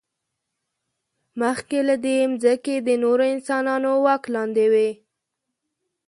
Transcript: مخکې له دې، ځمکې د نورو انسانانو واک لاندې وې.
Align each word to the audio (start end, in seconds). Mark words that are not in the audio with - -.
مخکې 1.41 1.79
له 1.87 1.95
دې، 2.05 2.17
ځمکې 2.43 2.75
د 2.87 2.89
نورو 3.03 3.23
انسانانو 3.33 3.89
واک 4.05 4.23
لاندې 4.35 4.65
وې. 4.73 4.89